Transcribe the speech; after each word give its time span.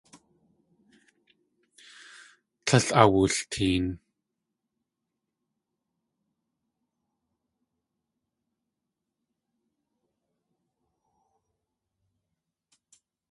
Tlél 2.65 2.87
awulteen. 3.01 3.85